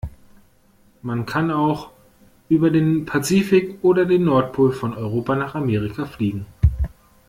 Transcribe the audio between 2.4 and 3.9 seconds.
über den Pazifik